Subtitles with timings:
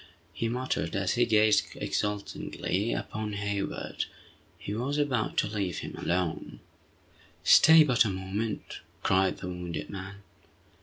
[0.33, 4.05] he muttered, as he gazed exultingly upon Hayward.
[4.57, 6.59] He was about to leave him alone.
[7.43, 10.23] "Stay but a moment!" cried the wounded man.